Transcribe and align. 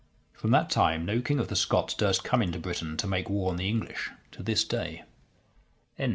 From 0.33 0.49
that 0.49 0.71
time, 0.71 1.05
no 1.05 1.21
king 1.21 1.37
of 1.37 1.47
the 1.49 1.55
Scots 1.55 1.93
durst 1.93 2.23
come 2.23 2.41
into 2.41 2.57
Britain 2.57 2.97
to 2.97 3.05
make 3.05 3.29
war 3.29 3.51
on 3.51 3.57
the 3.57 3.67
English 3.69 4.09
to 4.31 4.41
this 4.41 4.63
day. 4.63 5.03
BOOK 5.95 5.99
II 6.05 6.05
Chap. 6.05 6.09